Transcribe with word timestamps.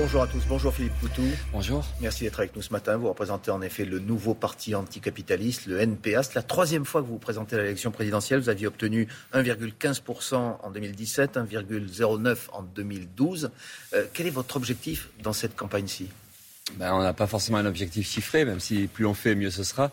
Bonjour 0.00 0.22
à 0.22 0.28
tous, 0.28 0.44
bonjour 0.48 0.72
Philippe 0.72 0.96
Poutou. 1.00 1.24
Bonjour. 1.52 1.84
Merci 2.00 2.22
d'être 2.22 2.38
avec 2.38 2.54
nous 2.54 2.62
ce 2.62 2.72
matin. 2.72 2.96
Vous 2.96 3.08
représentez 3.08 3.50
en 3.50 3.60
effet 3.62 3.84
le 3.84 3.98
nouveau 3.98 4.32
parti 4.32 4.76
anticapitaliste, 4.76 5.66
le 5.66 5.80
NPA. 5.80 6.22
C'est 6.22 6.36
la 6.36 6.42
troisième 6.42 6.84
fois 6.84 7.00
que 7.00 7.06
vous 7.06 7.14
vous 7.14 7.18
présentez 7.18 7.56
à 7.56 7.58
l'élection 7.58 7.90
présidentielle. 7.90 8.38
Vous 8.38 8.48
aviez 8.48 8.68
obtenu 8.68 9.08
1,15% 9.34 10.34
en 10.62 10.70
2017, 10.70 11.36
1,09% 11.36 12.36
en 12.52 12.62
2012. 12.62 13.50
Euh, 13.92 14.04
quel 14.14 14.28
est 14.28 14.30
votre 14.30 14.56
objectif 14.56 15.08
dans 15.20 15.32
cette 15.32 15.56
campagne-ci? 15.56 16.06
Ben, 16.76 16.94
On 16.94 17.02
n'a 17.02 17.12
pas 17.12 17.26
forcément 17.26 17.58
un 17.58 17.66
objectif 17.66 18.08
chiffré, 18.08 18.44
même 18.44 18.60
si 18.60 18.86
plus 18.86 19.04
on 19.04 19.14
fait, 19.14 19.34
mieux 19.34 19.50
ce 19.50 19.64
sera 19.64 19.90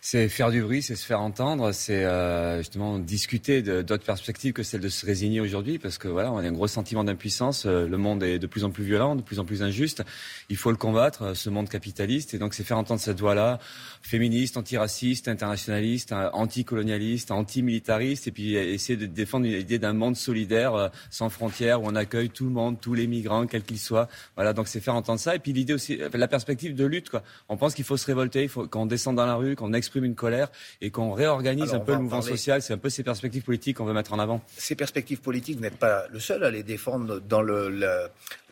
c'est 0.00 0.28
faire 0.28 0.50
du 0.50 0.62
bruit, 0.62 0.82
c'est 0.82 0.96
se 0.96 1.04
faire 1.04 1.20
entendre, 1.20 1.72
c'est 1.72 2.04
euh, 2.04 2.58
justement 2.58 2.98
discuter 2.98 3.62
d'autres 3.62 4.04
perspectives 4.04 4.52
que 4.52 4.62
celle 4.62 4.80
de 4.80 4.88
se 4.88 5.04
résigner 5.04 5.40
aujourd'hui, 5.40 5.78
parce 5.78 5.98
que 5.98 6.08
voilà, 6.08 6.32
on 6.32 6.38
a 6.38 6.42
un 6.42 6.52
gros 6.52 6.66
sentiment 6.66 7.04
d'impuissance. 7.04 7.66
Euh, 7.66 7.88
le 7.88 7.96
monde 7.96 8.22
est 8.22 8.38
de 8.38 8.46
plus 8.46 8.64
en 8.64 8.70
plus 8.70 8.84
violent, 8.84 9.16
de 9.16 9.22
plus 9.22 9.38
en 9.38 9.44
plus 9.44 9.62
injuste. 9.62 10.04
Il 10.48 10.56
faut 10.56 10.70
le 10.70 10.76
combattre, 10.76 11.22
euh, 11.22 11.34
ce 11.34 11.50
monde 11.50 11.68
capitaliste, 11.68 12.34
et 12.34 12.38
donc 12.38 12.54
c'est 12.54 12.64
faire 12.64 12.78
entendre 12.78 13.00
cette 13.00 13.20
voix-là, 13.20 13.58
féministe, 14.02 14.56
antiraciste, 14.56 15.28
internationaliste, 15.28 16.12
anticolonialiste, 16.32 17.30
antimilitariste, 17.30 18.28
et 18.28 18.32
puis 18.32 18.54
essayer 18.54 18.96
de 18.96 19.06
défendre 19.06 19.46
l'idée 19.46 19.78
d'un 19.78 19.92
monde 19.92 20.16
solidaire, 20.16 20.90
sans 21.10 21.28
frontières, 21.28 21.82
où 21.82 21.86
on 21.86 21.94
accueille 21.94 22.30
tout 22.30 22.44
le 22.44 22.50
monde, 22.50 22.80
tous 22.80 22.94
les 22.94 23.06
migrants, 23.06 23.46
quels 23.46 23.64
qu'ils 23.64 23.78
soient. 23.78 24.08
Voilà, 24.36 24.52
donc 24.52 24.68
c'est 24.68 24.80
faire 24.80 24.94
entendre 24.94 25.20
ça, 25.20 25.34
et 25.34 25.38
puis 25.38 25.52
l'idée 25.52 25.74
aussi, 25.74 25.98
la 26.12 26.28
perspective 26.28 26.74
de 26.74 26.84
lutte. 26.84 27.10
Quoi. 27.10 27.22
On 27.48 27.56
pense 27.56 27.74
qu'il 27.74 27.84
faut 27.84 27.96
se 27.96 28.06
révolter, 28.06 28.48
qu'on 28.70 28.86
descende 28.86 29.16
dans 29.16 29.26
la 29.26 29.34
rue, 29.34 29.56
qu'on 29.56 29.72
exprime 29.86 30.04
une 30.04 30.14
colère 30.14 30.48
et 30.80 30.90
qu'on 30.90 31.12
réorganise 31.12 31.74
un 31.74 31.80
peu 31.80 31.92
le 31.92 31.98
mouvement 31.98 32.22
social. 32.22 32.60
C'est 32.62 32.74
un 32.74 32.78
peu 32.78 32.90
ces 32.90 33.02
perspectives 33.02 33.42
politiques 33.42 33.76
qu'on 33.76 33.84
veut 33.84 33.92
mettre 33.92 34.12
en 34.12 34.18
avant. 34.18 34.42
Ces 34.56 34.74
perspectives 34.74 35.20
politiques, 35.20 35.56
vous 35.56 35.62
n'êtes 35.62 35.78
pas 35.78 36.06
le 36.10 36.20
seul 36.20 36.44
à 36.44 36.50
les 36.50 36.62
défendre 36.62 37.20
dans 37.20 37.42
le, 37.42 37.70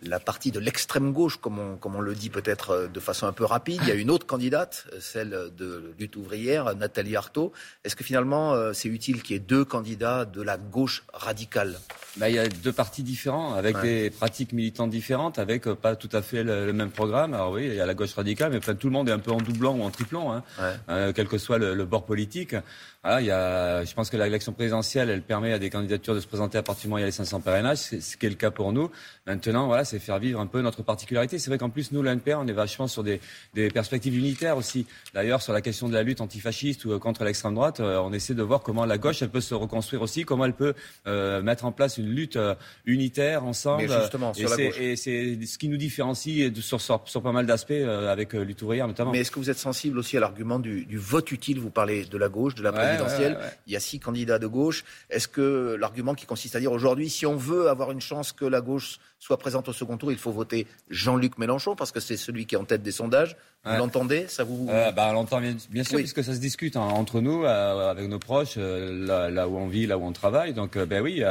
la 0.04 0.20
partie 0.20 0.50
de 0.50 0.60
l'extrême 0.60 1.12
gauche, 1.12 1.38
comme 1.38 1.58
on, 1.58 1.76
comme 1.76 1.96
on 1.96 2.00
le 2.00 2.14
dit 2.14 2.30
peut-être 2.30 2.70
euh, 2.70 2.86
de 2.88 3.00
façon 3.00 3.26
un 3.26 3.32
peu 3.32 3.44
rapide. 3.44 3.80
Il 3.82 3.88
y 3.88 3.92
a 3.92 3.94
une 3.94 4.10
autre 4.10 4.26
candidate, 4.26 4.86
euh, 4.92 4.98
celle 5.00 5.30
de 5.56 5.94
lutte 5.98 6.16
ouvrière, 6.16 6.74
Nathalie 6.76 7.16
Arthaud. 7.16 7.52
Est-ce 7.84 7.96
que 7.96 8.04
finalement 8.04 8.52
euh, 8.52 8.72
c'est 8.72 8.88
utile 8.88 9.22
qu'il 9.22 9.34
y 9.34 9.36
ait 9.36 9.42
deux 9.42 9.64
candidats 9.64 10.24
de 10.24 10.42
la 10.42 10.56
gauche 10.56 11.04
radicale? 11.12 11.78
Bah, 12.16 12.28
Il 12.28 12.36
y 12.36 12.38
a 12.38 12.48
deux 12.48 12.72
partis 12.72 13.02
différents, 13.02 13.54
avec 13.54 13.80
des 13.80 14.10
pratiques 14.10 14.52
militantes 14.52 14.90
différentes, 14.90 15.38
avec 15.38 15.64
pas 15.64 15.96
tout 15.96 16.10
à 16.12 16.22
fait 16.22 16.44
le, 16.44 16.72
même 16.72 16.90
programme. 16.90 17.34
Alors 17.34 17.52
oui, 17.52 17.66
il 17.66 17.74
y 17.74 17.80
a 17.80 17.86
la 17.86 17.94
gauche 17.94 18.14
radicale, 18.14 18.52
mais 18.52 18.60
tout 18.60 18.86
le 18.86 18.92
monde 18.92 19.08
est 19.08 19.12
un 19.12 19.18
peu 19.18 19.32
en 19.32 19.38
doublant 19.38 19.74
ou 19.74 19.82
en 19.82 19.90
triplant, 19.90 20.32
hein, 20.32 21.12
quel 21.24 21.30
que 21.30 21.38
soit 21.38 21.58
le, 21.58 21.74
le 21.74 21.84
bord 21.84 22.04
politique. 22.04 22.54
Voilà, 23.02 23.20
il 23.20 23.26
y 23.26 23.30
a, 23.30 23.84
je 23.84 23.92
pense 23.94 24.08
que 24.08 24.16
l'élection 24.16 24.52
présidentielle, 24.52 25.10
elle 25.10 25.20
permet 25.20 25.52
à 25.52 25.58
des 25.58 25.68
candidatures 25.68 26.14
de 26.14 26.20
se 26.20 26.26
présenter 26.26 26.56
à 26.56 26.62
partir 26.62 26.84
du 26.84 26.88
moment 26.88 26.96
où 26.96 26.98
il 26.98 27.02
y 27.02 27.04
a 27.04 27.08
les 27.08 27.12
500 27.12 27.40
parrainages, 27.40 27.76
c'est 27.76 28.00
ce 28.00 28.16
qui 28.16 28.24
est 28.24 28.30
le 28.30 28.34
cas 28.34 28.50
pour 28.50 28.72
nous. 28.72 28.90
Maintenant, 29.26 29.66
voilà, 29.66 29.84
c'est 29.84 29.98
faire 29.98 30.18
vivre 30.18 30.40
un 30.40 30.46
peu 30.46 30.62
notre 30.62 30.82
particularité. 30.82 31.38
C'est 31.38 31.50
vrai 31.50 31.58
qu'en 31.58 31.68
plus, 31.68 31.92
nous, 31.92 32.02
l'NPR, 32.02 32.38
on 32.38 32.46
est 32.46 32.52
vachement 32.52 32.88
sur 32.88 33.02
des, 33.02 33.20
des 33.52 33.68
perspectives 33.68 34.16
unitaires 34.16 34.56
aussi. 34.56 34.86
D'ailleurs, 35.12 35.42
sur 35.42 35.52
la 35.52 35.60
question 35.60 35.88
de 35.88 35.92
la 35.92 36.02
lutte 36.02 36.22
antifasciste 36.22 36.86
ou 36.86 36.92
euh, 36.92 36.98
contre 36.98 37.24
l'extrême 37.24 37.54
droite, 37.54 37.80
euh, 37.80 37.98
on 37.98 38.12
essaie 38.14 38.32
de 38.32 38.42
voir 38.42 38.62
comment 38.62 38.86
la 38.86 38.96
gauche, 38.96 39.20
elle 39.20 39.28
peut 39.28 39.42
se 39.42 39.54
reconstruire 39.54 40.00
aussi, 40.00 40.24
comment 40.24 40.46
elle 40.46 40.54
peut 40.54 40.72
euh, 41.06 41.42
mettre 41.42 41.66
en 41.66 41.72
place 41.72 41.98
une 41.98 42.08
lutte 42.08 42.38
unitaire 42.86 43.44
ensemble. 43.44 43.82
Mais 43.82 44.00
justement, 44.00 44.32
sur 44.32 44.50
et 44.50 44.56
la 44.56 44.64
gauche. 44.66 44.80
Et 44.80 44.96
c'est 44.96 45.38
ce 45.44 45.58
qui 45.58 45.68
nous 45.68 45.76
différencie 45.76 46.50
sur, 46.60 46.80
sur, 46.80 47.02
sur 47.04 47.22
pas 47.22 47.32
mal 47.32 47.44
d'aspects 47.44 47.70
avec 47.72 48.32
lutte 48.32 48.62
ouvrière 48.62 48.88
notamment. 48.88 49.12
Mais 49.12 49.20
est-ce 49.20 49.30
que 49.30 49.38
vous 49.38 49.50
êtes 49.50 49.58
sensible 49.58 49.98
aussi 49.98 50.16
à 50.16 50.20
l'argument 50.20 50.58
du, 50.58 50.86
du, 50.86 50.96
vote 50.96 51.13
utile 51.20 51.60
Vous 51.60 51.70
parlez 51.70 52.04
de 52.04 52.18
la 52.18 52.28
gauche, 52.28 52.54
de 52.54 52.62
la 52.62 52.72
présidentielle. 52.72 53.38
Il 53.66 53.72
y 53.72 53.76
a 53.76 53.80
six 53.80 54.00
candidats 54.00 54.38
de 54.38 54.46
gauche. 54.46 54.84
Est-ce 55.10 55.28
que 55.28 55.76
l'argument 55.78 56.14
qui 56.14 56.26
consiste 56.26 56.56
à 56.56 56.60
dire 56.60 56.72
aujourd'hui, 56.72 57.10
si 57.10 57.26
on 57.26 57.36
veut 57.36 57.68
avoir 57.68 57.90
une 57.90 58.00
chance 58.00 58.32
que 58.32 58.44
la 58.44 58.60
gauche 58.60 58.98
soit 59.24 59.38
présente 59.38 59.70
au 59.70 59.72
second 59.72 59.96
tour, 59.96 60.12
il 60.12 60.18
faut 60.18 60.32
voter 60.32 60.66
Jean-Luc 60.90 61.38
Mélenchon 61.38 61.74
parce 61.76 61.92
que 61.92 61.98
c'est 61.98 62.18
celui 62.18 62.44
qui 62.44 62.56
est 62.56 62.58
en 62.58 62.66
tête 62.66 62.82
des 62.82 62.92
sondages. 62.92 63.36
Vous 63.64 63.78
l'entendez 63.78 64.26
Ça 64.28 64.44
vous 64.44 64.68
euh, 64.70 64.92
bah, 64.92 65.06
On 65.08 65.14
l'entend 65.14 65.40
bien, 65.40 65.56
bien, 65.70 65.84
sûr, 65.84 65.96
puisque 65.96 66.22
ça 66.22 66.34
se 66.34 66.38
discute 66.38 66.76
hein, 66.76 66.82
entre 66.82 67.22
nous, 67.22 67.44
euh, 67.44 67.90
avec 67.90 68.06
nos 68.10 68.18
proches, 68.18 68.56
euh, 68.58 69.30
là, 69.30 69.48
où 69.48 69.56
on 69.56 69.68
vit, 69.68 69.86
là 69.86 69.96
où 69.96 70.04
on 70.04 70.12
travaille. 70.12 70.52
Donc, 70.52 70.76
ben 70.76 71.00
oui. 71.02 71.22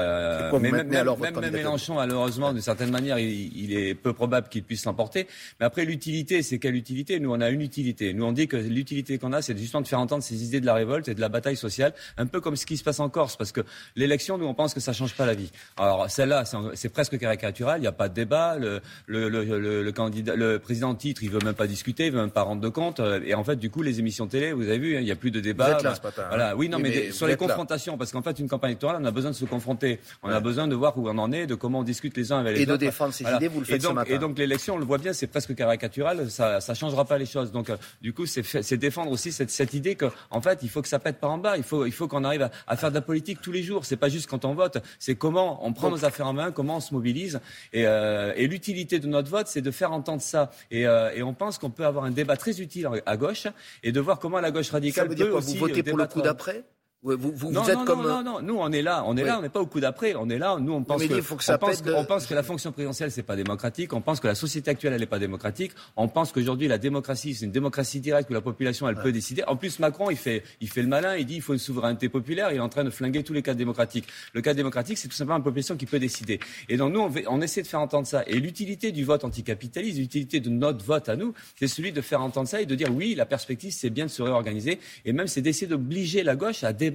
mais 0.60 0.72
même, 0.72 0.88
même, 0.88 1.52
Mélenchon, 1.52 1.94
malheureusement, 1.94 2.52
d'une 2.52 2.64
certaine 2.64 2.90
manière, 2.90 3.20
il, 3.20 3.56
il, 3.56 3.78
est 3.78 3.94
peu 3.94 4.14
probable 4.14 4.50
qu'il 4.50 4.64
puisse 4.64 4.86
l'emporter. 4.86 5.28
Mais 5.60 5.68
après, 5.68 5.86
l'utilité, 5.86 6.42
c'est 6.42 6.58
quelle 6.58 6.74
utilité? 6.74 7.20
Nous, 7.20 7.32
on 7.32 7.40
a 7.40 7.52
une 7.52 7.62
utilité. 7.62 8.16
Nous, 8.16 8.26
on 8.26 8.32
dit 8.32 8.48
que 8.48 8.58
l'utilité 8.58 9.20
qu'on 9.20 9.32
a, 9.32 9.44
c'est 9.44 9.56
justement 9.56 9.82
de 9.82 9.88
faire 9.88 10.00
entendre 10.00 10.24
ces 10.24 10.44
idées 10.44 10.60
de 10.60 10.66
la 10.66 10.74
révolte 10.74 11.10
et 11.10 11.14
de 11.14 11.22
la 11.22 11.30
bataille 11.30 11.58
sociale, 11.58 11.94
un 12.18 12.26
peu 12.26 12.42
comme 12.42 12.56
ce 12.56 12.66
qui 12.66 12.78
se 12.78 12.84
passe 12.84 13.00
en 13.00 13.10
Corse, 13.10 13.38
parce 13.38 13.52
que 13.52 13.62
l'élection, 13.96 14.40
nous, 14.40 14.48
on 14.48 14.56
pense 14.56 14.74
que 14.74 14.80
ça 14.80 14.92
change 14.92 15.14
pas 15.14 15.28
la 15.28 15.36
vie. 15.36 15.52
Alors, 15.78 16.10
celle-là, 16.10 16.46
c'est 16.74 16.90
presque 16.90 17.20
caricatural. 17.20 17.83
Il 17.84 17.88
n'y 17.88 17.90
a 17.90 17.92
pas 17.92 18.08
de 18.08 18.14
débat. 18.14 18.56
Le, 18.58 18.82
le, 19.08 19.28
le, 19.28 19.84
le, 19.84 19.92
candidat, 19.92 20.38
le 20.38 20.58
président 20.58 20.92
en 20.92 20.96
titre, 20.96 21.22
il 21.22 21.30
veut 21.30 21.42
même 21.44 21.54
pas 21.54 21.68
discuter, 21.68 22.06
il 22.06 22.14
veut 22.14 22.22
même 22.22 22.32
pas 22.32 22.44
rendre 22.44 22.62
de 22.62 22.70
compte. 22.70 23.02
Euh, 23.02 23.20
et 23.26 23.36
en 23.36 23.44
fait, 23.44 23.58
du 23.58 23.70
coup, 23.70 23.82
les 23.82 24.00
émissions 24.00 24.26
télé, 24.26 24.54
vous 24.54 24.70
avez 24.70 24.78
vu, 24.80 24.96
hein, 24.96 25.00
il 25.02 25.06
n'y 25.06 25.12
a 25.12 25.18
plus 25.18 25.32
de 25.32 25.42
débat. 25.42 25.66
Vous 25.66 25.72
êtes 25.74 25.84
là 25.84 25.96
ce 25.96 26.02
matin. 26.02 26.24
Voilà. 26.30 26.56
Oui, 26.56 26.70
non, 26.70 26.80
mais, 26.80 27.12
sur 27.12 27.28
les 27.28 27.36
confrontations, 27.36 27.98
parce 27.98 28.14
qu'en 28.14 28.22
fait, 28.22 28.40
une 28.40 28.48
campagne 28.48 28.72
électorale, 28.72 29.00
on 29.02 29.06
a 29.06 29.12
besoin 29.12 29.32
de 29.32 29.36
se 29.36 29.44
confronter. 29.44 30.00
On 30.24 30.30
a 30.30 30.40
besoin 30.40 30.70
de 30.70 30.76
voir 30.76 30.98
où 30.98 31.10
on 31.10 31.18
en 31.18 31.34
est, 31.34 31.46
de 31.46 31.56
comment 31.56 31.80
on 31.80 31.84
discute 31.84 32.16
les 32.16 32.32
uns 32.32 32.40
avec 32.40 32.56
les 32.56 32.64
autres. 32.64 32.72
Et 32.72 32.78
de 32.78 32.86
défendre 32.86 33.14
ses 33.14 33.26
idées, 33.26 33.50
vous 33.50 33.60
le 33.60 33.66
faites 33.66 33.76
et 33.76 33.80
donc, 33.80 33.92
ce 33.92 33.96
matin. 33.96 34.14
Et 34.14 34.18
donc, 34.18 34.38
l'élection, 34.38 34.76
on 34.76 34.78
le 34.78 34.86
voit 34.86 34.98
bien, 34.98 35.12
c'est 35.12 35.28
presque 35.28 35.54
caricatural. 35.54 36.32
Ça, 36.32 36.62
ça 36.62 36.74
changera 36.74 37.04
pas 37.04 37.18
les 37.18 37.26
choses. 37.26 37.52
Donc, 37.52 37.70
euh, 37.70 37.76
du 38.02 38.14
coup, 38.14 38.26
c'est 38.26 38.78
défendre 38.78 39.12
aussi 39.12 39.34
cette, 39.34 39.52
cette 39.52 39.74
idée 39.74 39.96
que, 39.96 40.06
en 40.32 40.40
fait, 40.40 40.60
il 40.64 40.70
faut 40.70 40.82
que 40.82 40.88
ça 40.88 41.00
pète 41.00 41.20
par 41.20 41.32
en 41.32 41.38
bas. 41.38 41.58
Il 41.58 41.64
faut, 41.64 41.86
il 41.86 41.92
faut 41.92 42.08
qu'on 42.08 42.24
arrive 42.24 42.44
à, 42.44 42.52
à, 42.66 42.78
faire 42.78 42.92
de 42.92 42.96
la 42.96 43.02
politique 43.02 43.42
tous 43.42 43.52
les 43.52 43.62
jours. 43.62 43.84
C'est 43.84 43.98
pas 43.98 44.08
juste 44.08 44.30
quand 44.30 44.46
on 44.46 44.54
vote. 44.54 44.78
C'est 45.00 45.16
comment 45.16 45.66
on 45.68 45.74
prend 45.74 45.90
nos 45.90 46.06
affaires 46.06 46.28
en 46.28 46.34
main, 46.34 46.52
comment 46.52 46.78
on 46.78 46.80
se 46.80 46.94
mobilise. 46.94 47.42
Et, 47.74 47.86
euh, 47.86 48.34
et 48.36 48.48
l'utilité 48.48 49.00
de 49.00 49.08
notre 49.08 49.30
vote, 49.30 49.48
c'est 49.48 49.62
de 49.62 49.72
faire 49.72 49.92
entendre 49.92 50.22
ça. 50.22 50.52
Et, 50.72 50.88
euh, 50.88 51.12
et 51.14 51.24
on 51.24 51.34
pense 51.34 51.58
qu'on 51.58 51.72
peut 51.72 51.86
avoir 51.86 52.06
un 52.06 52.12
débat 52.12 52.38
très 52.38 52.62
utile 52.62 52.88
à 53.06 53.18
gauche 53.18 53.48
et 53.84 53.92
de 53.92 54.00
voir 54.00 54.20
comment 54.20 54.40
la 54.40 54.52
gauche 54.52 54.70
radicale 54.70 55.06
ça 55.06 55.10
veut 55.10 55.16
dire 55.16 55.26
peut 55.26 55.32
quoi, 55.32 55.40
aussi 55.42 55.58
vous 55.58 55.68
votez 55.68 55.84
pour 55.84 55.98
le 55.98 56.06
coup 56.06 56.22
d'après? 56.22 56.64
Vous, 57.04 57.18
vous, 57.18 57.32
vous 57.36 57.52
non, 57.52 57.64
êtes 57.68 57.76
non, 57.76 57.86
comme... 57.86 58.02
non, 58.02 58.24
non, 58.24 58.24
non, 58.24 58.42
nous 58.42 58.56
on 58.60 58.72
est 58.72 58.82
là, 58.82 59.04
on 59.06 59.18
est 59.18 59.22
Oui. 59.24 59.28
là, 59.28 59.40
on 59.40 59.42
n'est 59.42 59.50
pas 59.50 59.60
au 59.60 59.66
coup 59.66 59.80
d'après, 59.82 60.16
on 60.16 60.30
est 60.30 60.38
là, 60.38 60.58
nous 60.60 60.72
on 60.74 60.84
pense 60.84 61.04
que, 61.06 61.14
il 61.14 61.22
faut 61.22 61.36
que 61.36 61.44
ça 61.44 61.56
on 61.56 61.58
pense, 61.58 61.82
pète 61.82 61.86
de- 61.88 61.94
on 61.94 62.06
pense 62.06 62.26
que 62.26 62.34
la 62.34 62.44
fonction 62.44 62.72
présidentielle 62.72 63.12
c'est 63.12 63.24
pas 63.24 63.36
démocratique, 63.36 63.92
on 63.94 64.00
pense 64.02 64.20
que 64.22 64.28
la 64.28 64.36
société 64.36 64.72
actuelle 64.72 64.94
elle 64.94 65.02
n'est 65.02 65.06
pas 65.06 65.20
démocratique, 65.20 65.72
on 65.98 66.08
pense 66.08 66.32
qu'aujourd'hui 66.32 66.68
la 66.70 66.78
démocratie 66.78 67.36
c'est 67.36 67.46
une 67.46 67.52
démocratie 67.52 68.00
directe 68.00 68.30
où 68.30 68.34
la 68.34 68.42
population 68.42 68.88
elle 68.88 68.96
peut 68.96 69.12
décider. 69.12 69.44
En 69.48 69.56
plus 69.58 69.80
Macron 69.80 70.10
il 70.12 70.18
fait, 70.18 70.44
il 70.62 70.70
fait 70.70 70.82
le 70.82 70.88
malin, 70.88 71.18
il 71.18 71.26
dit 71.26 71.36
il 71.36 71.42
faut 71.42 71.54
une 71.54 71.60
souveraineté 71.60 72.08
populaire, 72.08 72.52
il 72.52 72.56
est 72.58 72.60
en 72.62 72.70
train 72.70 72.86
de 72.86 72.90
flinguer 72.90 73.24
tous 73.24 73.34
les 73.34 73.42
cadres 73.42 73.58
démocratiques. 73.58 74.06
Le 74.34 74.42
cadre 74.42 74.56
démocratique 74.56 74.98
c'est 74.98 75.10
tout 75.10 75.16
simplement 75.16 75.38
une 75.38 75.44
population 75.44 75.76
qui 75.76 75.86
peut 75.86 76.00
décider. 76.00 76.40
Et 76.70 76.78
donc 76.78 76.94
nous 76.94 77.02
on, 77.02 77.12
on 77.28 77.42
essaie 77.42 77.62
de 77.64 77.68
faire 77.68 77.82
entendre 77.82 78.08
ça. 78.08 78.24
Et 78.28 78.40
l'utilité 78.40 78.94
du 78.94 79.04
vote 79.04 79.26
anticapitaliste, 79.26 79.98
l'utilité 79.98 80.40
de 80.40 80.50
notre 80.50 80.86
vote 80.86 81.10
à 81.10 81.18
nous, 81.18 81.34
c'est 81.60 81.68
celui 81.68 81.92
de 81.92 82.00
faire 82.00 82.22
entendre 82.22 82.48
ça 82.48 82.62
et 82.62 82.66
de 82.66 82.76
dire 82.76 82.88
oui 82.96 83.14
la 83.14 83.26
perspective 83.26 83.72
c'est 83.74 83.90
bien 83.90 84.06
de 84.06 84.10
se 84.12 84.22
réorganiser 84.22 84.80
et 85.04 85.12
même 85.12 85.28
c'est 85.28 85.42
d'essayer 85.42 85.68
d'obliger 85.68 86.24
la 86.24 86.38
gauche 86.38 86.64
à 86.64 86.72
débattre 86.72 86.93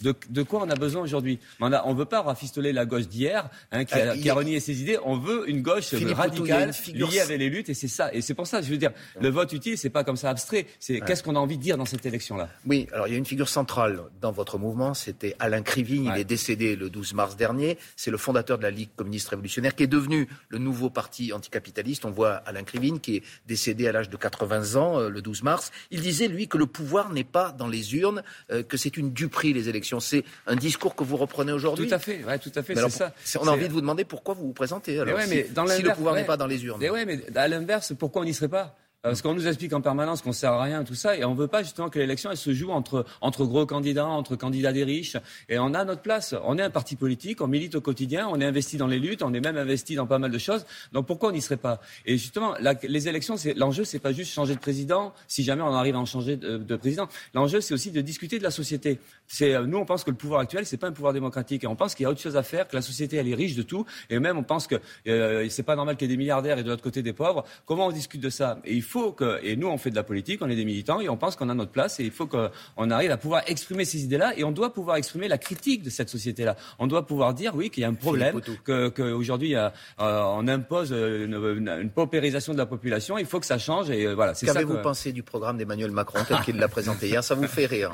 de, 0.00 0.14
de 0.30 0.42
quoi 0.42 0.62
on 0.62 0.70
a 0.70 0.74
besoin 0.76 1.02
aujourd'hui. 1.02 1.38
On 1.60 1.68
ne 1.68 1.94
veut 1.98 2.04
pas 2.04 2.22
rafistoler 2.22 2.72
la 2.72 2.86
gauche 2.86 3.08
d'hier, 3.08 3.48
hein, 3.72 3.84
qui, 3.84 3.94
Ah, 3.94 4.10
a, 4.12 4.14
il 4.14 4.22
qui 4.22 4.30
a 4.30 4.34
renié 4.34 4.60
ses 4.60 4.80
idées. 4.80 4.98
On 5.04 5.16
veut 5.18 5.48
une 5.48 5.62
gauche 5.62 5.86
Philippe 5.86 6.08
il 6.08 6.14
radicale 6.14 6.68
une 6.68 6.72
figure- 6.72 7.10
liée 7.10 7.20
avec 7.20 7.38
les 7.38 7.48
luttes, 7.50 7.68
et 7.68 7.74
c'est 7.74 7.88
ça. 7.88 8.12
Et 8.14 8.20
c'est 8.22 8.34
pour 8.34 8.46
ça, 8.46 8.62
je 8.62 8.70
veux 8.70 8.76
dire, 8.78 8.92
le 9.20 9.28
vote 9.28 9.52
utile, 9.52 9.76
c'est 9.78 9.90
pas 9.90 10.04
comme 10.04 10.16
ça 10.16 10.30
abstrait. 10.30 10.66
C'est 10.80 11.00
qu'est-ce 11.00 11.22
qu'on 11.22 11.36
a 11.36 11.38
envie 11.38 11.56
de 11.58 11.62
dire 11.62 11.76
dans 11.76 11.84
cette 11.86 12.06
élection-là? 12.06 12.48
Oui, 12.66 12.86
alors 12.92 13.06
il 13.08 13.12
y 13.12 13.14
a 13.14 13.18
une 13.18 13.26
figure 13.26 13.48
centrale 13.48 14.00
dans 14.20 14.32
votre 14.32 14.58
mouvement, 14.58 14.94
c'était 14.94 15.36
Alain 15.38 15.62
Crivigne. 15.62 16.04
Il 16.04 16.10
Ouais. 16.10 16.20
est 16.20 16.24
décédé 16.24 16.76
le 16.76 16.90
12 16.90 17.14
mars 17.14 17.36
dernier. 17.36 17.78
C'est 17.96 18.10
le 18.10 18.16
fondateur 18.18 18.58
de 18.58 18.62
la 18.62 18.70
Ligue 18.70 18.90
communiste 18.96 19.28
révolutionnaire 19.28 19.74
qui 19.74 19.82
est 19.82 19.86
devenu 19.88 20.28
le 20.48 20.58
nouveau 20.58 20.90
parti 20.90 21.32
anticapitaliste. 21.32 22.04
On 22.04 22.10
voit 22.10 22.34
Alain 22.46 22.62
Crivigne 22.62 22.98
qui 23.00 23.16
est 23.16 23.22
décédé 23.46 23.86
à 23.88 23.92
l'âge 23.92 24.08
de 24.10 24.16
80 24.16 24.76
ans 24.76 25.00
euh, 25.00 25.08
le 25.08 25.22
12 25.22 25.42
mars. 25.42 25.70
Il 25.90 26.00
disait, 26.00 26.28
lui, 26.28 26.48
que 26.48 26.58
le 26.58 26.66
pouvoir 26.66 27.10
n'est 27.12 27.24
pas 27.24 27.52
dans 27.52 27.66
les 27.68 27.94
urnes, 27.96 28.22
euh, 28.50 28.62
que 28.62 28.76
c'est 28.76 28.96
une 28.96 29.10
duperie, 29.24 29.52
les 29.52 29.68
élections. 29.68 30.00
C'est 30.00 30.24
un 30.46 30.56
discours 30.56 30.94
que 30.94 31.04
vous 31.04 31.16
reprenez 31.16 31.52
aujourd'hui 31.52 31.88
Tout 31.88 31.94
à 31.94 31.98
fait, 31.98 32.24
ouais, 32.24 32.38
tout 32.38 32.52
à 32.54 32.62
fait, 32.62 32.74
c'est 32.74 32.90
ça. 32.90 33.12
On 33.40 33.48
a 33.48 33.50
envie 33.50 33.68
de 33.68 33.72
vous 33.72 33.80
demander 33.80 34.04
pourquoi 34.04 34.34
vous 34.34 34.46
vous 34.46 34.52
présentez. 34.52 34.98
Alors, 34.98 35.16
ouais, 35.16 35.24
si, 35.24 35.30
mais 35.30 35.46
dans 35.54 35.66
si 35.66 35.82
le 35.82 35.92
pouvoir 35.92 36.14
n'est 36.14 36.24
pas 36.24 36.36
dans 36.36 36.46
les 36.46 36.64
urnes. 36.64 36.78
Mais 36.80 36.90
ouais, 36.90 37.04
mais 37.04 37.20
à 37.34 37.48
l'inverse, 37.48 37.92
pourquoi 37.98 38.22
on 38.22 38.24
n'y 38.24 38.34
serait 38.34 38.48
pas? 38.48 38.76
Parce 39.04 39.20
qu'on 39.20 39.34
nous 39.34 39.46
explique 39.46 39.72
en 39.74 39.82
permanence 39.82 40.22
qu'on 40.22 40.32
sert 40.32 40.52
à 40.52 40.62
rien, 40.62 40.82
tout 40.82 40.94
ça, 40.94 41.14
et 41.14 41.24
on 41.24 41.34
veut 41.34 41.46
pas 41.46 41.62
justement 41.62 41.90
que 41.90 41.98
l'élection 41.98 42.30
elle 42.30 42.38
se 42.38 42.54
joue 42.54 42.70
entre 42.70 43.04
entre 43.20 43.44
gros 43.44 43.66
candidats, 43.66 44.06
entre 44.06 44.34
candidats 44.34 44.72
des 44.72 44.82
riches, 44.82 45.18
et 45.50 45.58
on 45.58 45.74
a 45.74 45.84
notre 45.84 46.00
place. 46.00 46.34
On 46.44 46.56
est 46.56 46.62
un 46.62 46.70
parti 46.70 46.96
politique, 46.96 47.42
on 47.42 47.46
milite 47.46 47.74
au 47.74 47.82
quotidien, 47.82 48.26
on 48.30 48.40
est 48.40 48.46
investi 48.46 48.78
dans 48.78 48.86
les 48.86 48.98
luttes, 48.98 49.22
on 49.22 49.34
est 49.34 49.40
même 49.40 49.58
investi 49.58 49.94
dans 49.94 50.06
pas 50.06 50.18
mal 50.18 50.30
de 50.30 50.38
choses. 50.38 50.64
Donc 50.92 51.06
pourquoi 51.06 51.28
on 51.28 51.32
n'y 51.32 51.42
serait 51.42 51.58
pas? 51.58 51.80
Et 52.06 52.16
justement, 52.16 52.54
les 52.82 53.08
élections, 53.08 53.36
c'est 53.36 53.52
l'enjeu, 53.52 53.84
c'est 53.84 53.98
pas 53.98 54.12
juste 54.12 54.32
changer 54.32 54.54
de 54.54 54.60
président. 54.60 55.12
Si 55.28 55.44
jamais 55.44 55.62
on 55.62 55.74
arrive 55.74 55.96
à 55.96 55.98
en 55.98 56.06
changer 56.06 56.36
de, 56.36 56.56
de 56.56 56.76
président, 56.76 57.06
l'enjeu 57.34 57.60
c'est 57.60 57.74
aussi 57.74 57.90
de 57.90 58.00
discuter 58.00 58.38
de 58.38 58.42
la 58.42 58.50
société. 58.50 59.00
C'est 59.26 59.54
euh, 59.54 59.66
nous, 59.66 59.78
on 59.78 59.84
pense 59.84 60.02
que 60.02 60.10
le 60.10 60.16
pouvoir 60.16 60.40
actuel, 60.40 60.64
c'est 60.64 60.78
pas 60.78 60.88
un 60.88 60.92
pouvoir 60.92 61.12
démocratique, 61.12 61.64
et 61.64 61.66
on 61.66 61.76
pense 61.76 61.94
qu'il 61.94 62.04
y 62.04 62.06
a 62.06 62.10
autre 62.10 62.20
chose 62.20 62.38
à 62.38 62.42
faire, 62.42 62.68
que 62.68 62.74
la 62.74 62.82
société 62.82 63.16
elle 63.16 63.28
est 63.28 63.34
riche 63.34 63.54
de 63.54 63.62
tout, 63.62 63.84
et 64.08 64.18
même 64.18 64.38
on 64.38 64.42
pense 64.42 64.66
que 64.66 64.76
euh, 65.06 65.46
c'est 65.50 65.62
pas 65.62 65.76
normal 65.76 65.96
qu'il 65.96 66.08
y 66.08 66.10
ait 66.10 66.16
des 66.16 66.18
milliardaires 66.18 66.58
et 66.58 66.62
de 66.62 66.70
l'autre 66.70 66.82
côté 66.82 67.02
des 67.02 67.12
pauvres. 67.12 67.44
Comment 67.66 67.88
on 67.88 67.92
discute 67.92 68.20
de 68.22 68.30
ça? 68.30 68.60
Et 68.64 68.74
il 68.74 68.82
faut 68.94 69.10
que, 69.10 69.40
et 69.42 69.56
nous 69.56 69.66
on 69.66 69.76
fait 69.76 69.90
de 69.90 69.96
la 69.96 70.04
politique, 70.04 70.40
on 70.40 70.48
est 70.48 70.54
des 70.54 70.64
militants 70.64 71.00
et 71.00 71.08
on 71.08 71.16
pense 71.16 71.34
qu'on 71.34 71.48
a 71.48 71.54
notre 71.54 71.72
place 71.72 71.98
et 71.98 72.04
il 72.04 72.12
faut 72.12 72.28
qu'on 72.28 72.90
arrive 72.90 73.10
à 73.10 73.16
pouvoir 73.16 73.42
exprimer 73.48 73.84
ces 73.84 74.04
idées-là 74.04 74.34
et 74.36 74.44
on 74.44 74.52
doit 74.52 74.72
pouvoir 74.72 74.96
exprimer 74.98 75.26
la 75.26 75.36
critique 75.36 75.82
de 75.82 75.90
cette 75.90 76.08
société-là. 76.08 76.54
On 76.78 76.86
doit 76.86 77.04
pouvoir 77.04 77.34
dire 77.34 77.56
oui 77.56 77.70
qu'il 77.70 77.82
y 77.82 77.86
a 77.86 77.88
un 77.88 77.94
problème, 77.94 78.40
qu'aujourd'hui 78.64 79.56
euh, 79.56 79.68
on 79.98 80.46
impose 80.46 80.92
une, 80.92 81.34
une, 81.80 81.90
paupérisation 81.90 82.52
de 82.52 82.58
la 82.58 82.66
population. 82.66 83.18
Il 83.18 83.26
faut 83.26 83.40
que 83.40 83.46
ça 83.46 83.58
change 83.58 83.90
et 83.90 84.06
euh, 84.06 84.14
voilà. 84.14 84.34
Qu'avez-vous 84.34 84.78
pensé 84.78 85.10
du 85.10 85.24
programme 85.24 85.56
d'Emmanuel 85.58 85.90
Macron 85.90 86.20
tel 86.28 86.38
qu'il 86.42 86.56
l'a 86.58 86.68
présenté 86.68 87.08
hier? 87.08 87.24
Ça 87.24 87.34
vous 87.34 87.48
fait 87.48 87.66
rire 87.66 87.90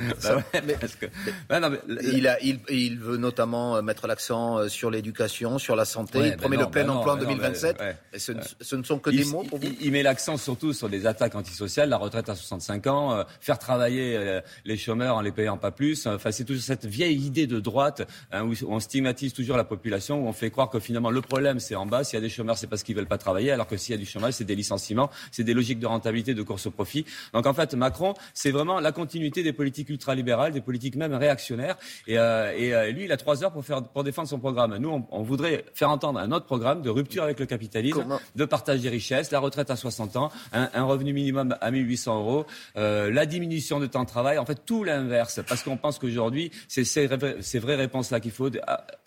il, 2.68 2.98
veut 2.98 3.16
notamment 3.16 3.76
euh, 3.76 3.82
mettre 3.82 4.06
l'accent 4.06 4.68
sur 4.68 4.90
l'éducation, 4.90 5.58
sur 5.58 5.76
la 5.76 5.86
santé. 5.86 6.18
il 6.26 6.36
promet 6.36 6.58
le 6.58 6.66
plein 6.66 6.86
emploi 6.90 7.14
en 7.14 7.16
2027. 7.16 7.82
ce, 8.18 8.76
ne 8.76 8.82
sont 8.82 8.98
que 8.98 9.08
des 9.08 9.24
mots 9.24 9.44
pour 9.44 9.58
vous? 9.58 9.68
il, 9.80 9.92
met 9.92 10.02
l'accent 10.02 10.36
surtout 10.36 10.74
sur 10.74 10.89
des 10.90 11.06
attaques 11.06 11.34
antisociales, 11.34 11.88
la 11.88 11.96
retraite 11.96 12.28
à 12.28 12.34
65 12.34 12.86
ans, 12.86 13.24
faire 13.40 13.58
travailler 13.58 14.40
les 14.64 14.76
chômeurs 14.76 15.16
en 15.16 15.20
les 15.20 15.32
payant 15.32 15.58
pas 15.58 15.70
plus. 15.70 16.06
Enfin, 16.06 16.30
c'est 16.30 16.44
toujours 16.44 16.62
cette 16.62 16.86
vieille 16.86 17.16
idée 17.16 17.46
de 17.46 17.60
droite 17.60 18.06
hein, 18.32 18.44
où 18.44 18.54
on 18.68 18.80
stigmatise 18.80 19.32
toujours 19.32 19.56
la 19.56 19.64
population, 19.64 20.24
où 20.24 20.28
on 20.28 20.32
fait 20.32 20.50
croire 20.50 20.70
que 20.70 20.80
finalement 20.80 21.10
le 21.10 21.20
problème 21.20 21.60
c'est 21.60 21.74
en 21.74 21.86
bas. 21.86 22.04
S'il 22.04 22.16
y 22.16 22.18
a 22.18 22.20
des 22.20 22.28
chômeurs, 22.28 22.58
c'est 22.58 22.66
parce 22.66 22.82
qu'ils 22.82 22.96
veulent 22.96 23.06
pas 23.06 23.18
travailler, 23.18 23.50
alors 23.50 23.66
que 23.66 23.76
s'il 23.76 23.94
y 23.94 23.98
a 23.98 24.00
du 24.00 24.06
chômage, 24.06 24.34
c'est 24.34 24.44
des 24.44 24.54
licenciements, 24.54 25.10
c'est 25.30 25.44
des 25.44 25.54
logiques 25.54 25.78
de 25.78 25.86
rentabilité, 25.86 26.34
de 26.34 26.42
course 26.42 26.66
au 26.66 26.70
profit. 26.70 27.04
Donc 27.32 27.46
en 27.46 27.54
fait, 27.54 27.74
Macron, 27.74 28.14
c'est 28.34 28.50
vraiment 28.50 28.80
la 28.80 28.92
continuité 28.92 29.42
des 29.42 29.52
politiques 29.52 29.88
ultralibérales, 29.88 30.52
des 30.52 30.60
politiques 30.60 30.96
même 30.96 31.14
réactionnaires. 31.14 31.76
Et, 32.06 32.18
euh, 32.18 32.52
et 32.56 32.74
euh, 32.74 32.90
lui, 32.90 33.04
il 33.04 33.12
a 33.12 33.16
trois 33.16 33.42
heures 33.44 33.52
pour, 33.52 33.64
faire, 33.64 33.82
pour 33.82 34.04
défendre 34.04 34.28
son 34.28 34.38
programme. 34.38 34.76
Nous, 34.76 34.88
on, 34.88 35.06
on, 35.10 35.22
voudrait 35.22 35.64
faire 35.74 35.90
entendre 35.90 36.18
un 36.18 36.32
autre 36.32 36.46
programme 36.46 36.82
de 36.82 36.90
rupture 36.90 37.22
avec 37.22 37.38
le 37.40 37.46
capitalisme, 37.46 38.18
de 38.36 38.44
partage 38.44 38.80
des 38.80 38.88
richesses, 38.88 39.30
la 39.30 39.38
retraite 39.38 39.70
à 39.70 39.76
60 39.76 40.16
ans, 40.16 40.30
un, 40.52 40.68
un 40.74 40.79
revenu 40.86 41.12
minimum 41.12 41.56
à 41.60 41.70
1800 41.70 42.18
euros, 42.18 42.46
euh, 42.76 43.10
la 43.10 43.26
diminution 43.26 43.80
de 43.80 43.86
temps 43.86 44.02
de 44.02 44.08
travail, 44.08 44.38
en 44.38 44.44
fait 44.44 44.64
tout 44.64 44.84
l'inverse, 44.84 45.40
parce 45.46 45.62
qu'on 45.62 45.76
pense 45.76 45.98
qu'aujourd'hui, 45.98 46.50
c'est 46.68 46.84
ces, 46.84 47.08
ces 47.40 47.58
vraies 47.58 47.76
réponses-là 47.76 48.20
qu'il 48.20 48.30
faut, 48.30 48.48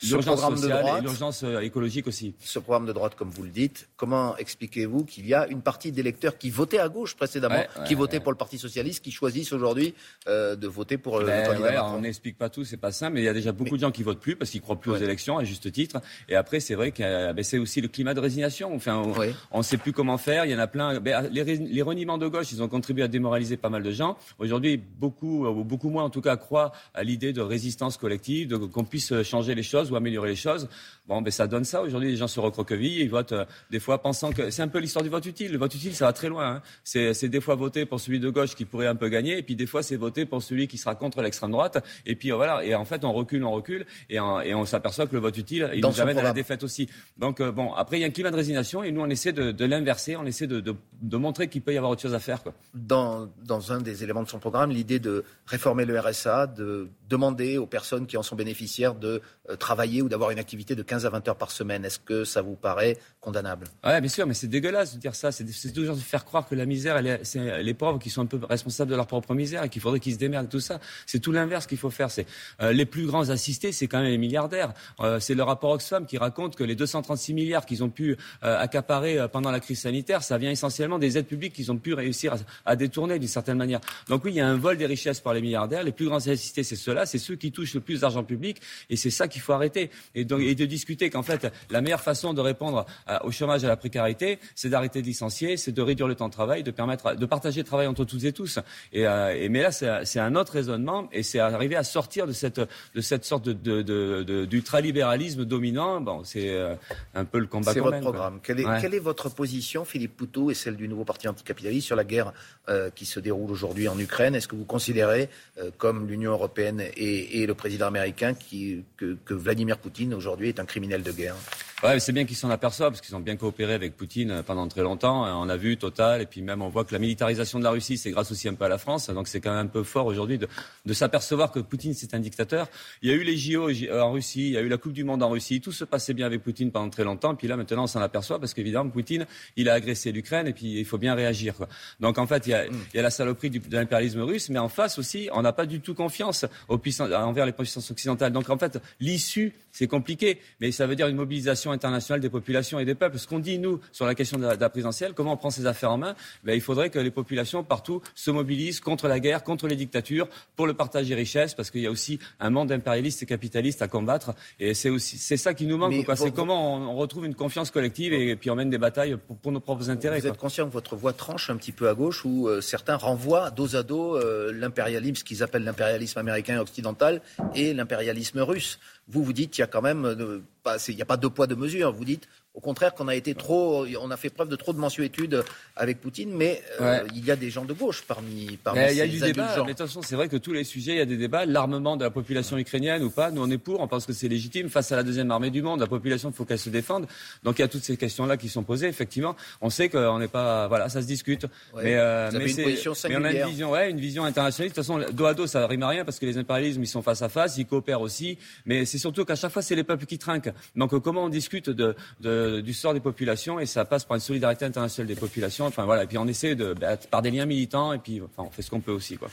l'urgence 0.04 0.42
sociale 0.42 0.86
et 0.98 1.02
l'urgence 1.02 1.44
écologique 1.62 2.08
aussi. 2.08 2.36
Ce 2.40 2.60
programme 2.60 2.86
de 2.86 2.94
droite, 2.94 3.16
comme 3.16 3.30
vous 3.30 3.44
le 3.44 3.50
dites, 3.50 3.90
comment 3.96 4.36
expliquez-vous 4.38 5.06
qu'il 5.06 5.28
y 5.28 5.34
a 5.34 5.48
une 5.48 5.62
partie 5.62 5.92
d'électeurs 5.92 6.38
qui 6.38 6.50
votaient 6.50 6.80
à 6.80 6.90
gauche 6.90 7.16
précédemment, 7.16 7.64
qui 7.86 7.96
votaient 7.96 8.20
pour 8.20 8.32
le 8.32 8.38
Parti 8.38 8.58
socialiste, 8.58 9.04
qui 9.04 9.12
choisissent 9.12 9.54
aujourd'hui 9.54 9.94
euh, 10.28 10.56
de 10.56 10.68
voter 10.68 10.98
pour 10.98 11.20
le 11.20 11.26
ben, 11.26 11.48
candidat 11.48 11.86
On 11.86 12.02
n'explique 12.02 12.38
pas 12.38 12.50
tout, 12.50 12.64
c'est 12.64 12.78
pas 12.78 12.92
simple, 12.92 13.14
mais 13.14 13.22
il 13.22 13.26
y 13.26 13.30
a 13.30 13.34
déjà 13.34 13.52
beaucoup 13.52 13.76
de 13.76 13.82
gens 13.82 13.92
qui 13.92 14.04
votent 14.04 14.20
plus 14.20 14.36
parce 14.36 14.52
qu'ils 14.52 14.62
croient 14.62 14.80
plus 14.80 14.92
aux 14.92 14.98
élections, 14.98 15.38
à 15.38 15.44
juste 15.44 15.72
titre. 15.72 16.02
Et 16.30 16.36
après, 16.36 16.60
c'est 16.60 16.76
vrai 16.76 16.92
que 16.92 17.32
ben, 17.34 17.44
c'est 17.44 17.58
aussi 17.58 17.82
le 17.82 17.88
climat 17.88 18.14
de 18.14 18.20
résignation. 18.20 18.74
Enfin, 18.76 19.04
on 19.52 19.58
ne 19.58 19.64
sait 19.64 19.78
plus 19.78 19.94
comment 19.94 20.18
faire. 20.18 20.46
Il 20.46 20.52
y 20.52 20.56
en 20.56 20.60
a 20.60 20.68
plein. 20.68 21.00
Ben, 21.00 21.30
les, 21.32 21.44
les 21.68 21.82
reniements 21.82 22.18
de 22.18 22.28
gauche, 22.28 22.52
ils 22.52 22.62
ont 22.62 22.68
contribué 22.68 23.04
à 23.04 23.08
démoraliser 23.08 23.58
pas 23.58 23.70
mal 23.70 23.84
de 23.84 23.92
gens. 23.92 24.18
Aujourd'hui, 24.40 24.78
beaucoup, 24.78 25.46
ou 25.46 25.64
beaucoup 25.64 25.90
moins 25.90 26.04
en 26.04 26.10
tout 26.10 26.22
cas, 26.22 26.38
croient 26.38 26.72
à 26.94 27.04
l'idée 27.04 27.34
de 27.34 27.42
résistance 27.42 27.98
collective, 27.98 28.58
qu'on 28.70 28.84
puisse 28.84 29.22
changer 29.24 29.56
les 29.56 29.64
choses 29.64 29.92
ou 29.92 29.96
améliorer 29.96 30.30
les 30.30 30.36
choses. 30.36 30.68
Bon, 31.08 31.22
ben 31.22 31.32
ça 31.32 31.48
donne 31.48 31.66
ça. 31.66 31.82
Aujourd'hui, 31.82 32.12
les 32.12 32.18
gens 32.18 32.28
se 32.28 32.40
recroquevillent, 32.40 33.02
ils 33.02 33.10
votent 33.10 33.34
euh, 33.34 33.46
des 33.72 33.80
fois 33.80 34.02
pensant 34.02 34.32
que 34.32 34.50
c'est 34.50 34.62
un 34.62 34.68
peu 34.68 34.80
l'histoire 34.80 35.04
du 35.04 35.10
vote 35.10 35.26
utile. 35.26 35.52
Le 35.52 35.58
vote 35.58 35.74
utile, 35.76 35.94
ça 35.94 36.06
va 36.06 36.14
très 36.14 36.30
loin. 36.30 36.56
Hein. 36.56 36.62
C'est 36.84 37.28
des 37.28 37.42
fois 37.42 37.56
voter 37.56 37.86
pour 37.86 38.00
celui 38.00 38.20
de 38.20 38.30
gauche 38.30 38.56
qui 38.56 38.66
pourrait 38.66 38.88
un 38.88 38.96
peu 38.96 39.10
gagner, 39.10 39.38
et 39.38 39.44
puis 39.44 39.56
des 39.56 39.66
fois 39.66 39.84
c'est 39.84 39.96
voter 39.96 40.26
pour 40.26 40.42
celui 40.42 40.68
qui 40.68 40.78
sera 40.78 40.96
contre 40.96 41.22
l'extrême 41.22 41.52
droite. 41.52 41.84
Et 42.06 42.16
puis 42.16 42.32
voilà. 42.32 42.64
Et 42.64 42.74
en 42.76 42.86
fait, 42.86 43.04
on 43.04 43.14
recule, 43.14 43.44
on 43.44 43.52
recule, 43.52 43.86
et, 44.10 44.16
et 44.16 44.54
on 44.56 44.66
s'aperçoit 44.66 45.08
que 45.08 45.14
le 45.14 45.20
vote 45.20 45.38
utile, 45.38 45.70
il 45.74 45.82
nous 45.82 46.02
amène 46.02 46.18
à 46.18 46.24
la 46.24 46.34
défaite 46.34 46.64
aussi. 46.64 46.88
Donc 47.18 47.42
euh, 47.42 47.52
bon, 47.52 47.74
après 47.74 47.98
il 47.98 48.02
y 48.02 48.04
a 48.04 48.08
un 48.08 48.12
climat 48.12 48.32
de 48.32 48.36
résignation, 48.36 48.84
et 48.84 48.92
nous 48.92 49.02
on 49.02 49.10
essaie 49.10 49.34
de, 49.34 49.52
de 49.52 49.66
l'inverser, 49.66 50.16
on 50.16 50.26
essaie 50.26 50.48
de, 50.48 50.60
de, 50.60 50.76
de 51.02 51.18
montrer 51.18 51.43
qu'il 51.48 51.62
peut 51.62 51.74
y 51.74 51.78
avoir 51.78 51.92
autre 51.92 52.02
chose 52.02 52.14
à 52.14 52.20
faire. 52.20 52.44
Quoi. 52.44 52.54
Dans, 52.74 53.30
dans 53.46 53.72
un 53.72 53.82
des 53.82 54.04
éléments 54.04 54.24
de 54.24 54.30
son 54.30 54.40
programme, 54.40 54.72
l'idée 54.72 55.00
de 55.00 55.24
réformer 55.46 55.86
le 55.86 56.00
RSA, 56.00 56.48
de 56.48 56.90
demander 57.10 57.58
aux 57.58 57.68
personnes 57.68 58.08
qui 58.08 58.18
en 58.18 58.24
sont 58.24 58.36
bénéficiaires 58.36 58.96
de 58.96 59.22
euh, 59.50 59.56
travailler 59.56 60.02
ou 60.02 60.10
d'avoir 60.10 60.32
une 60.32 60.40
activité 60.40 60.74
de 60.74 60.82
15 60.82 61.06
à 61.06 61.10
20 61.10 61.28
heures 61.28 61.36
par 61.36 61.52
semaine. 61.52 61.86
Est-ce 61.86 62.00
que 62.00 62.24
ça 62.24 62.42
vous 62.42 62.56
paraît 62.56 62.98
condamnable? 63.20 63.68
Oui, 63.84 64.00
bien 64.00 64.10
sûr, 64.10 64.26
mais 64.26 64.34
c'est 64.34 64.48
dégueulasse 64.48 64.96
de 64.96 65.00
dire 65.00 65.14
ça. 65.14 65.32
C'est 65.32 65.74
toujours 65.74 65.96
de 65.96 66.02
faire 66.02 66.26
croire 66.26 66.48
que 66.48 66.56
la 66.56 66.66
misère, 66.66 67.02
c'est 67.24 67.62
les 67.62 67.74
pauvres 67.74 68.00
qui 68.00 68.10
sont 68.10 68.22
un 68.22 68.26
peu 68.26 68.40
responsables 68.50 68.90
de 68.90 68.96
leur 68.96 69.06
propre 69.06 69.34
misère 69.36 69.64
et 69.64 69.70
qu'il 69.70 69.82
faudrait 69.82 70.00
qu'ils 70.00 70.14
se 70.14 70.18
démerdent 70.18 70.50
tout 70.50 70.60
ça. 70.60 70.80
C'est 71.06 71.20
tout 71.20 71.32
l'inverse 71.32 71.68
qu'il 71.68 71.78
faut 71.78 71.90
faire. 71.90 72.10
C'est 72.10 72.26
euh, 72.62 72.72
les 72.72 72.86
plus 72.86 73.06
grands 73.06 73.30
assistés, 73.30 73.72
c'est 73.72 73.88
quand 73.88 74.00
même 74.00 74.10
les 74.10 74.18
milliardaires. 74.18 74.74
Euh, 75.02 75.20
c'est 75.20 75.36
le 75.36 75.44
rapport 75.44 75.72
Oxfam 75.72 76.06
qui 76.06 76.18
raconte 76.18 76.56
que 76.56 76.64
les 76.64 76.76
236 76.76 77.34
milliards 77.34 77.66
qu'ils 77.66 77.84
ont 77.84 77.90
pu 77.90 78.18
accaparer 78.42 79.28
pendant 79.32 79.52
la 79.52 79.60
crise 79.60 79.82
sanitaire, 79.82 80.24
ça 80.24 80.38
vient 80.38 80.52
essentiellement 80.52 81.00
des 81.00 81.18
aides 81.18 81.28
publiques 81.28 81.33
qu'ils 81.40 81.72
ont 81.72 81.78
pu 81.78 81.94
réussir 81.94 82.34
à, 82.34 82.72
à 82.72 82.76
détourner 82.76 83.20
d'une 83.20 83.28
certaine 83.28 83.58
manière. 83.58 83.80
Donc 84.10 84.24
oui, 84.26 84.32
il 84.32 84.38
y 84.38 84.42
a 84.42 84.48
un 84.48 84.58
vol 84.58 84.78
des 84.78 84.86
richesses 84.86 85.20
par 85.20 85.34
les 85.34 85.42
milliardaires. 85.42 85.84
Les 85.84 85.92
plus 85.92 86.06
grands 86.06 86.28
assistés, 86.28 86.64
c'est 86.64 86.76
ceux-là, 86.76 87.06
c'est 87.06 87.18
ceux 87.18 87.36
qui 87.36 87.52
touchent 87.52 87.74
le 87.74 87.82
plus 87.82 88.02
d'argent 88.02 88.24
public 88.24 88.62
et 88.90 88.96
c'est 88.96 89.12
ça 89.12 89.28
qu'il 89.28 89.42
faut 89.42 89.54
arrêter. 89.54 89.90
Et, 90.16 90.26
donc, 90.26 90.42
et 90.42 90.56
de 90.56 90.66
discuter 90.66 91.10
qu'en 91.10 91.24
fait, 91.24 91.52
la 91.70 91.82
meilleure 91.82 92.02
façon 92.02 92.34
de 92.34 92.42
répondre 92.42 92.86
au 93.24 93.32
chômage, 93.32 93.64
à 93.64 93.68
la 93.68 93.78
précarité, 93.78 94.40
c'est 94.56 94.70
d'arrêter 94.70 95.02
de 95.02 95.08
licencier, 95.08 95.58
c'est 95.58 95.72
de 95.72 95.82
réduire 95.82 96.08
le 96.08 96.16
temps 96.16 96.28
de 96.28 96.34
travail, 96.34 96.64
de 96.64 96.72
permettre 96.72 97.16
de 97.16 97.26
partager 97.26 97.62
le 97.62 97.66
travail 97.66 97.88
entre 97.88 98.06
toutes 98.06 98.24
et 98.24 98.34
tous. 98.34 98.60
Et, 98.92 99.08
euh, 99.08 99.48
mais 99.50 99.62
là, 99.62 99.72
c'est 99.72 100.20
un 100.20 100.36
autre 100.36 100.54
raisonnement 100.54 101.08
et 101.12 101.24
c'est 101.24 101.40
arriver 101.40 101.76
à 101.76 101.84
sortir 101.84 102.28
de 102.28 102.32
cette, 102.32 102.60
de 102.60 103.02
cette 103.02 103.26
sorte 103.26 103.50
d'ultralibéralisme 103.50 105.40
de, 105.40 105.44
de, 105.46 105.50
dominant. 105.50 106.02
Bon, 106.02 106.24
c'est 106.24 106.50
euh, 106.50 106.76
un 107.14 107.26
peu 107.26 107.40
le 107.40 107.48
combat. 107.48 107.74
C'est 107.74 107.80
votre 107.80 108.00
programme. 108.00 108.40
Quelle 108.42 108.60
est, 108.60 108.82
quelle 108.82 108.94
est, 108.94 109.00
votre 109.00 109.30
position, 109.30 109.86
Philippe 109.86 110.16
Poutou, 110.18 110.52
et 110.52 110.54
celle 110.54 110.76
du 110.76 110.88
nouveau 110.88 111.06
parti 111.06 111.23
anticapitaliste 111.28 111.88
sur 111.88 111.96
la 111.96 112.04
guerre 112.04 112.34
euh, 112.70 112.90
qui 112.90 113.06
se 113.06 113.20
déroule 113.20 113.52
aujourd'hui 113.52 113.88
en 113.88 113.98
Ukraine 113.98 114.36
Est-ce 114.36 114.48
que 114.48 114.56
vous 114.56 114.66
considérez, 114.66 115.30
comme 115.78 116.08
l'Union 116.08 116.32
européenne 116.32 116.84
et, 116.96 117.46
le 117.46 117.54
président 117.54 117.88
américain, 117.88 118.34
que, 118.34 119.14
que 119.26 119.34
Vladimir 119.34 119.78
Poutine 119.78 120.14
aujourd'hui 120.14 120.50
est 120.50 120.60
un 120.60 120.66
criminel 120.66 121.04
de 121.04 121.12
guerre? 121.12 121.36
Ouais, 121.84 122.00
c'est 122.00 122.14
bien 122.14 122.24
qu'ils 122.24 122.38
s'en 122.38 122.50
aperçoivent 122.50 122.94
parce 122.94 123.02
qu'ils 123.02 123.14
ont 123.14 123.20
bien 123.20 123.36
coopéré 123.36 123.74
avec 123.74 123.98
Poutine 123.98 124.32
euh, 124.32 124.42
pendant 124.42 124.70
très 124.70 124.84
longtemps. 124.84 125.26
On 125.42 125.50
a 125.50 125.58
vu 125.58 125.76
Total 125.76 126.22
et 126.22 126.26
puis 126.26 126.42
même 126.42 126.62
on 126.62 126.70
voit 126.70 126.86
que 126.86 126.94
la 126.94 127.00
militarisation 127.00 127.60
de 127.60 127.66
la 127.66 127.72
Russie, 127.72 127.98
c'est 127.98 128.12
grâce 128.12 128.32
aussi 128.32 128.48
un 128.48 128.54
peu 128.54 128.64
à 128.64 128.70
la 128.70 128.78
France. 128.78 129.10
Donc 129.10 129.28
c'est 129.28 129.42
quand 129.42 129.50
même 129.50 129.66
un 129.66 129.70
peu 129.70 129.84
fort 129.84 130.06
aujourd'hui 130.06 130.38
de, 130.38 130.48
de 130.86 130.94
s'apercevoir 130.94 131.52
que 131.52 131.60
Poutine 131.60 131.94
c'est 131.94 132.14
un 132.14 132.20
dictateur. 132.20 132.70
Il 133.02 133.10
y 133.10 133.12
a 133.12 133.16
eu 133.16 133.24
les 133.24 133.36
JO 133.36 133.70
en 133.92 134.14
Russie, 134.14 134.48
il 134.48 134.52
y 134.54 134.58
a 134.58 134.62
eu 134.62 134.70
la 134.70 134.78
Coupe 134.78 134.94
du 134.94 135.04
Monde 135.04 135.24
en 135.24 135.30
Russie. 135.30 135.60
Tout 135.60 135.74
se 135.74 135.84
passait 135.84 136.14
bien 136.14 136.26
avec 136.26 136.42
Poutine 136.42 136.72
pendant 136.72 136.90
très 136.90 137.04
longtemps. 137.04 137.36
Puis 137.36 137.50
là 137.50 137.58
maintenant 137.58 137.84
on 137.84 137.88
s'en 137.88 138.02
aperçoit 138.02 138.40
parce 138.40 138.54
qu'évidemment 138.54 138.90
Poutine 138.90 139.26
il 139.58 139.68
a 139.68 139.74
agressé 139.74 140.14
l'Ukraine 140.14 140.48
et 140.48 140.54
puis 140.54 140.80
il 140.80 140.86
faut 140.86 140.98
bien 140.98 141.16
réagir. 141.16 141.54
Quoi. 141.54 141.68
Donc 142.00 142.18
en 142.18 142.28
fait 142.28 142.48
il 142.48 142.52
y 142.52 142.54
a, 142.54 142.66
il 142.66 142.96
y 142.96 143.00
a 143.00 143.02
la 143.02 143.10
saloperie 143.10 143.50
du, 143.50 143.60
de 143.60 143.76
l'impérialisme 143.76 144.22
russe, 144.22 144.48
mais 144.48 144.60
en 144.60 144.70
face 144.70 144.98
aussi 145.00 145.28
on 145.34 145.42
n'a 145.42 145.52
pas 145.52 145.66
du 145.66 145.82
tout 145.82 145.96
confiance 145.96 146.46
aux 146.70 146.78
puissances, 146.78 147.12
envers 147.12 147.46
les 147.46 147.52
puissances 147.52 147.92
occidentales. 147.92 148.32
Donc 148.32 148.50
en 148.50 148.58
fait 148.58 148.80
l'issue 149.02 149.52
c'est 149.74 149.88
compliqué, 149.88 150.40
mais 150.62 150.72
ça 150.72 150.86
veut 150.86 150.96
dire 150.96 151.08
une 151.08 151.16
mobilisation 151.16 151.73
internationale 151.74 152.22
des 152.22 152.30
populations 152.30 152.80
et 152.80 152.86
des 152.86 152.96
peuples. 152.96 153.20
Ce 153.20 153.28
qu'on 153.28 153.40
dit, 153.40 153.60
nous, 153.60 153.80
sur 153.92 154.06
la 154.06 154.16
question 154.16 154.38
de 154.40 154.46
la, 154.46 154.70
présidentielle, 154.70 155.14
comment 155.14 155.34
on 155.34 155.38
prend 155.38 155.50
ces 155.50 155.66
affaires 155.66 155.92
en 155.92 155.98
main 155.98 156.16
ben, 156.44 156.54
Il 156.54 156.62
faudrait 156.62 156.90
que 156.90 157.00
les 157.00 157.12
populations 157.12 157.64
partout 157.64 158.02
se 158.16 158.32
mobilisent 158.32 158.80
contre 158.80 159.08
la 159.08 159.20
guerre, 159.20 159.44
contre 159.44 159.68
les 159.68 159.76
dictatures, 159.76 160.28
pour 160.56 160.68
le 160.68 160.74
partage 160.74 161.08
des 161.08 161.16
richesses, 161.16 161.54
parce 161.54 161.70
qu'il 161.70 161.82
y 161.82 161.88
a 161.88 161.92
aussi 161.92 162.20
un 162.40 162.50
monde 162.50 162.72
impérialiste 162.72 163.24
et 163.24 163.26
capitaliste 163.26 163.82
à 163.82 163.88
combattre. 163.88 164.34
Et 164.60 164.74
c'est 164.74 164.90
aussi 164.90 165.18
c'est 165.18 165.38
ça 165.38 165.54
qui 165.54 165.66
nous 165.66 165.78
manque. 165.78 165.94
C'est 166.16 166.34
comment 166.34 166.76
on, 166.76 166.96
retrouve 166.96 167.26
une 167.26 167.36
confiance 167.36 167.72
collective 167.72 168.14
et, 168.14 168.36
puis 168.36 168.50
on 168.50 168.56
mène 168.56 168.70
des 168.70 168.78
batailles 168.78 169.18
pour, 169.42 169.52
nos 169.52 169.60
propres 169.60 169.90
intérêts. 169.90 170.20
Vous 170.20 170.28
êtes 170.28 170.38
conscient 170.38 170.68
que 170.68 170.74
votre 170.74 170.96
voix 170.96 171.14
tranche 171.14 171.50
un 171.50 171.58
petit 171.58 171.72
peu 171.72 171.90
à 171.90 171.94
gauche, 171.94 172.26
où 172.26 172.48
euh, 172.48 172.62
certains 172.62 172.96
renvoient 172.96 173.52
dos 173.52 173.76
à 173.76 173.84
dos 173.84 174.16
euh, 174.16 174.52
l'impérialisme, 174.54 175.16
ce 175.16 175.24
qu'ils 175.24 175.44
appellent 175.44 175.64
l'impérialisme 175.64 176.20
américain 176.20 176.56
et 176.56 176.60
occidental, 176.60 177.22
et 177.56 177.74
l'impérialisme 177.74 178.40
russe. 178.40 178.80
Vous, 179.08 179.24
vous 179.24 179.34
dites 179.34 179.52
qu'il 179.52 179.62
y 179.62 179.64
a 179.64 179.68
quand 179.68 179.82
même, 179.82 180.06
euh, 180.06 180.40
il 180.88 180.96
n'y 180.96 181.02
a 181.02 181.06
pas 181.06 181.18
deux 181.18 181.30
poids, 181.30 181.48
deux 181.48 181.56
mesures. 181.56 181.92
Vous 181.92 182.06
dites 182.06 182.28
au 182.54 182.60
contraire 182.60 182.94
qu'on 182.94 183.08
a 183.08 183.16
été 183.16 183.34
trop, 183.34 183.86
on 184.00 184.12
a 184.12 184.18
fait 184.18 184.30
preuve 184.30 184.48
de 184.48 184.56
trop 184.56 184.74
de 184.74 184.78
mensuétude 184.78 185.44
avec 185.76 186.00
Poutine, 186.00 186.32
mais 186.32 186.62
euh, 186.82 187.00
il 187.16 187.26
y 187.26 187.32
a 187.32 187.36
des 187.36 187.50
gens 187.50 187.66
de 187.66 187.74
gauche 187.74 188.04
parmi, 188.08 188.58
parmi 188.64 188.80
Il 188.92 188.96
y 188.96 189.02
a 189.02 189.08
du 189.08 189.20
débat, 189.20 189.64
mais 189.66 189.72
attention, 189.72 190.04
c'est 190.04 190.16
vrai 190.16 190.30
que 190.30 190.38
tous 190.38 190.54
les 190.54 190.64
sujets, 190.64 190.92
il 190.92 190.98
y 190.98 191.02
a 191.02 191.06
des 191.06 191.18
débats. 191.18 191.46
L'armement 191.48 191.98
de 191.98 192.04
la 192.04 192.12
population 192.12 192.58
ukrainienne 192.58 193.02
ou 193.02 193.10
pas, 193.10 193.32
nous 193.32 193.42
on 193.42 193.50
est 193.50 193.58
pour, 193.58 193.80
on 193.80 193.88
pense 193.88 194.06
que 194.06 194.14
c'est 194.14 194.28
légitime 194.28 194.70
face 194.70 194.92
à 194.92 194.96
la 194.96 195.04
deuxième 195.04 195.32
armée 195.32 195.50
du 195.50 195.64
monde. 195.64 195.80
La 195.80 195.88
population, 195.88 196.30
il 196.30 196.36
faut 196.36 196.46
qu'elle 196.46 196.60
se 196.60 196.70
défende. 196.70 197.08
Donc 197.44 197.58
il 197.58 197.64
y 197.64 197.66
a 197.66 197.68
toutes 197.68 197.84
ces 197.84 197.98
questions-là 197.98 198.38
qui 198.38 198.50
sont 198.50 198.64
posées. 198.64 198.88
Effectivement, 198.88 199.36
on 199.62 199.72
sait 199.72 199.90
qu'on 199.90 200.20
n'est 200.20 200.28
pas, 200.28 200.68
voilà, 200.68 200.90
ça 200.90 201.02
se 201.02 201.08
discute. 201.08 201.48
mais, 201.76 201.96
euh, 201.96 202.30
mais, 202.34 203.16
on 203.18 203.24
a 203.24 203.32
une 203.32 203.48
vision, 203.48 203.72
ouais, 203.72 203.90
une 203.90 204.00
vision 204.00 204.26
internationale. 204.26 204.70
De 204.70 204.76
toute 204.76 204.86
façon, 204.86 205.02
dos 205.12 205.26
à 205.26 205.34
dos, 205.34 205.48
ça 205.48 205.66
rime 205.66 205.84
à 205.84 205.88
rien 205.88 206.06
parce 206.06 206.20
que 206.20 206.28
les 206.28 206.38
impérialismes, 206.38 206.84
ils 206.84 206.88
sont 206.88 207.02
face 207.02 207.24
à 207.24 207.30
face, 207.30 207.58
ils 207.58 207.66
coopèrent 207.66 208.02
aussi. 208.02 208.38
Mais 208.68 208.86
c'est 208.86 209.00
surtout 209.00 209.26
qu'à 209.26 209.36
chaque 209.36 209.52
fois, 209.52 209.64
c'est 209.64 209.76
les 209.76 209.84
peuples 209.84 210.06
qui 210.06 210.20
trinquent. 210.20 210.52
Donc 210.76 210.96
comment 211.00 211.24
on 211.24 211.30
discute 211.30 211.72
de, 211.72 211.96
de, 212.20 212.43
du 212.62 212.74
sort 212.74 212.94
des 212.94 213.00
populations 213.00 213.60
et 213.60 213.66
ça 213.66 213.86
passe 213.86 214.06
par 214.06 214.16
une 214.16 214.22
solidarité 214.22 214.66
internationale 214.66 215.08
des 215.08 215.16
populations. 215.16 215.66
Enfin 215.66 215.86
voilà, 215.86 216.04
et 216.04 216.08
puis 216.08 216.18
on 216.18 216.28
essaie 216.28 216.56
de 216.56 216.74
bah, 216.74 216.98
par 216.98 217.22
des 217.22 217.32
liens 217.32 217.46
militants 217.46 217.94
et 217.94 218.00
puis 218.00 218.22
enfin 218.22 218.48
on 218.48 218.52
fait 218.52 218.62
ce 218.62 218.70
qu'on 218.70 218.82
peut 218.82 218.92
aussi 218.92 219.18
quoi. 219.18 219.30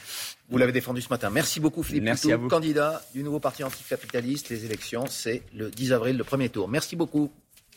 Vous 0.49 0.59
l'avez 0.59 0.73
défendu 0.73 1.01
ce 1.01 1.09
matin. 1.09 1.31
Merci 1.31 1.61
beaucoup 1.61 1.83
Philippe 1.83 2.05
Merci 2.05 2.33
à 2.33 2.37
vous. 2.37 2.49
candidat 2.49 3.03
du 3.15 3.23
nouveau 3.23 3.41
parti 3.41 3.63
anticapitaliste. 3.65 4.49
Les 4.49 4.65
élections, 4.65 5.07
c'est 5.09 5.43
le 5.55 5.71
10 5.71 5.93
avril, 5.93 6.17
le 6.17 6.25
premier 6.25 6.49
tour. 6.49 6.69
Merci 6.69 6.97
beaucoup. 6.97 7.31